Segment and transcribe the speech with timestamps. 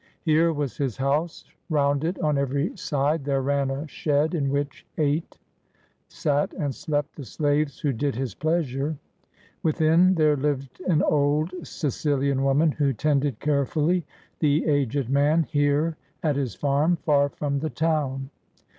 [0.23, 4.83] Here was his house; round it on every side there ran a shed, in which
[4.97, 5.37] ate,
[6.07, 8.97] sat, and slept the slaves who did his pleasure.
[9.61, 14.03] Within, there lived an old Sicilian woman, who tended carefully
[14.39, 18.31] the aged man here at his farm, far from the town.